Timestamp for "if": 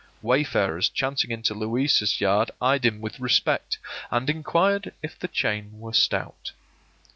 5.03-5.19